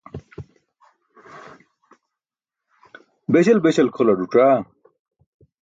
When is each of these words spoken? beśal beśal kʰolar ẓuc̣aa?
beśal 3.31 3.59
beśal 3.63 3.87
kʰolar 3.95 4.17
ẓuc̣aa? 4.21 4.57